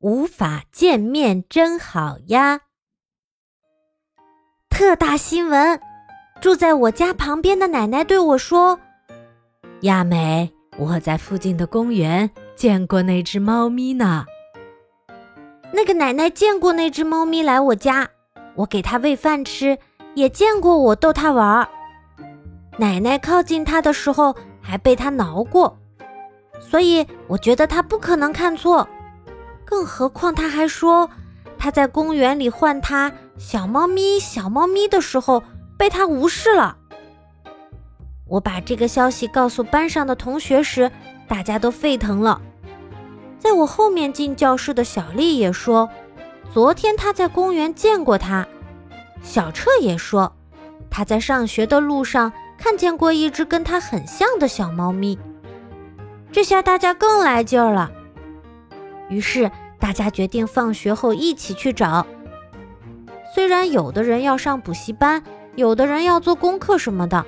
[0.00, 2.60] 无法见面真好呀！
[4.68, 5.80] 特大新闻：
[6.38, 8.78] 住在我家旁边的奶奶对我说
[9.82, 14.26] ：“亚美，我在附近的公园见过那只猫咪呢。”
[15.72, 18.06] 那个奶奶见过那只猫咪来我家，
[18.54, 19.78] 我给它喂饭吃，
[20.14, 21.68] 也见过我逗它玩儿。
[22.76, 25.78] 奶奶靠近它的时候还被它挠过，
[26.60, 28.86] 所以我觉得它不可能看错。
[29.66, 31.10] 更何况，他还说
[31.58, 35.42] 他在公园里唤他小猫咪、小猫咪的时候
[35.76, 36.78] 被他无视了。
[38.28, 40.90] 我把这个消息告诉班上的同学时，
[41.28, 42.40] 大家都沸腾了。
[43.38, 45.88] 在我后面进教室的小丽也说，
[46.52, 48.46] 昨天她在公园见过他。
[49.22, 50.32] 小彻也说，
[50.88, 55.18] 他在上学的路上看见过一只跟他很像的小猫咪。
[56.32, 57.90] 这下大家更来劲儿了。
[59.08, 62.06] 于是大家决定放学后一起去找。
[63.34, 65.22] 虽然有的人要上补习班，
[65.54, 67.24] 有的人要做功课什么的，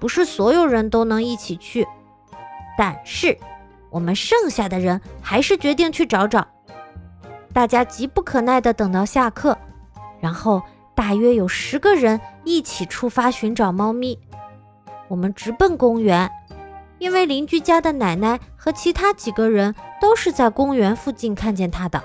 [0.00, 1.86] 不是所有人都能一起去。
[2.78, 3.36] 但是
[3.90, 6.46] 我们剩下的人还是决定去找找。
[7.52, 9.58] 大家急不可耐地等到下课，
[10.20, 10.62] 然后
[10.94, 14.18] 大约有十个人一起出发寻找猫咪。
[15.08, 16.30] 我们直奔公园。
[16.98, 22.02] 因为邻居家的奶奶和其他几个人都是在公园附近看见它的，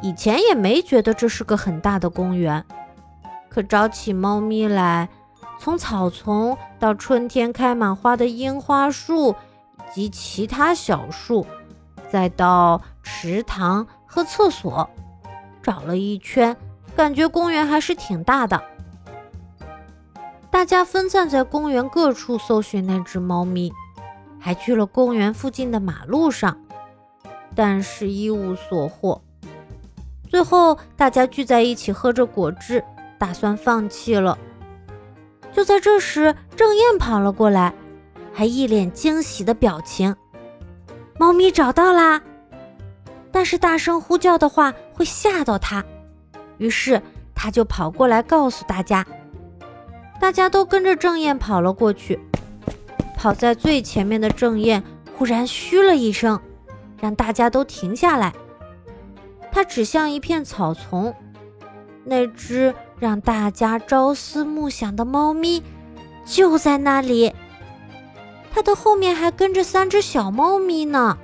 [0.00, 2.64] 以前也没觉得这是个很大的公园。
[3.48, 5.08] 可找起猫咪来，
[5.58, 9.34] 从草丛到春天开满花的樱花树
[9.96, 11.44] 以及其他小树，
[12.08, 14.88] 再到池塘和厕所，
[15.60, 16.56] 找了一圈，
[16.94, 18.62] 感觉公园还是挺大的。
[20.48, 23.72] 大家分散在公园各处搜寻那只猫咪。
[24.38, 26.58] 还去了公园附近的马路上，
[27.54, 29.20] 但是一无所获。
[30.28, 32.82] 最后，大家聚在一起喝着果汁，
[33.18, 34.36] 打算放弃了。
[35.52, 37.72] 就在这时，郑燕跑了过来，
[38.32, 40.16] 还一脸惊喜的表情。
[41.18, 42.20] 猫咪找到啦！
[43.30, 45.84] 但是大声呼叫的话会吓到它，
[46.58, 47.00] 于是
[47.34, 49.06] 他就跑过来告诉大家。
[50.20, 52.18] 大家都跟着郑燕跑了过去。
[53.16, 54.82] 跑在最前面的郑燕
[55.16, 56.40] 忽然嘘了一声，
[57.00, 58.32] 让大家都停下来。
[59.52, 61.14] 他指向一片草丛，
[62.04, 65.62] 那只让大家朝思暮想的猫咪
[66.24, 67.34] 就在那里。
[68.52, 71.18] 它的后面还跟着三只小猫咪呢。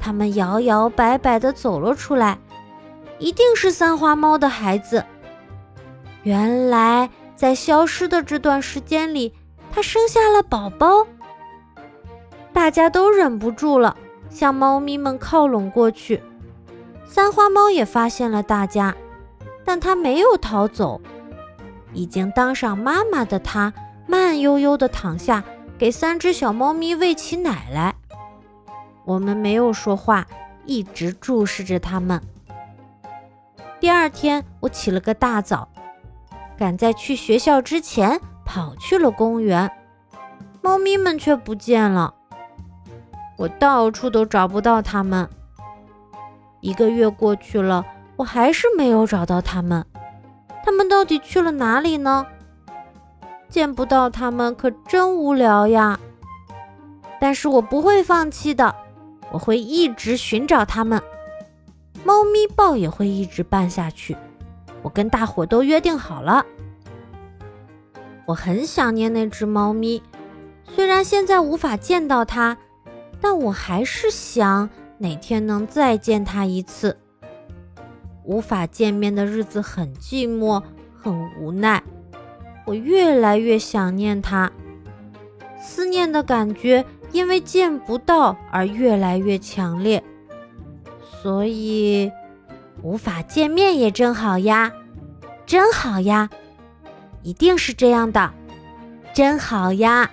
[0.00, 2.38] 它们摇摇摆摆地走了出来，
[3.18, 5.04] 一定是三花猫的孩子。
[6.22, 9.34] 原来，在消失的这段时间里。
[9.72, 11.04] 它生下了宝宝，
[12.52, 13.96] 大家都忍不住了，
[14.30, 16.22] 向猫咪们靠拢过去。
[17.04, 18.94] 三花猫也发现了大家，
[19.64, 21.00] 但它没有逃走。
[21.92, 23.72] 已经当上妈妈的它，
[24.06, 25.44] 慢悠悠地躺下，
[25.78, 27.94] 给三只小猫咪喂起奶来。
[29.04, 30.26] 我们没有说话，
[30.64, 32.20] 一直注视着它们。
[33.78, 35.68] 第二天，我起了个大早，
[36.56, 38.20] 赶在去学校之前。
[38.46, 39.68] 跑去了公园，
[40.60, 42.14] 猫咪们却不见了。
[43.36, 45.28] 我到处都找不到它们。
[46.60, 47.84] 一个月过去了，
[48.16, 49.84] 我还是没有找到它们。
[50.64, 52.26] 它们到底去了哪里呢？
[53.48, 55.98] 见不到它们可真无聊呀！
[57.20, 58.74] 但是我不会放弃的，
[59.30, 61.02] 我会一直寻找它们。
[62.02, 64.16] 猫咪报也会一直办下去。
[64.82, 66.44] 我跟大伙都约定好了。
[68.26, 70.02] 我很想念那只猫咪，
[70.68, 72.56] 虽然现在无法见到它，
[73.24, 74.68] 但我还是想
[74.98, 76.98] 哪天能再见他一次。
[78.22, 80.62] 无法见面的日子很寂寞，
[80.94, 81.82] 很无奈，
[82.66, 84.52] 我越来越想念他，
[85.58, 90.04] 思念的感觉因为见不到而越来越强烈，
[91.22, 92.12] 所以
[92.82, 94.70] 无法见面也真好呀，
[95.46, 96.28] 真好呀。
[97.22, 98.34] 一定是这样的，
[99.14, 100.10] 真好呀！